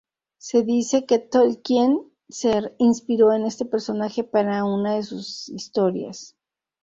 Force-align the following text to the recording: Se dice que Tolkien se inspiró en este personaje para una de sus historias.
Se 0.39 0.63
dice 0.63 1.05
que 1.05 1.19
Tolkien 1.19 2.01
se 2.27 2.73
inspiró 2.79 3.33
en 3.33 3.45
este 3.45 3.65
personaje 3.65 4.23
para 4.23 4.65
una 4.65 4.95
de 4.95 5.03
sus 5.03 5.47
historias. 5.49 6.35